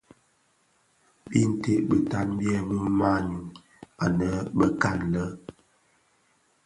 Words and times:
Binted 1.29 1.81
bitan 1.89 2.27
byèbi 2.37 2.77
manyu 2.99 3.41
anë 4.03 4.29
bekan 4.57 4.99
lè. 5.13 5.25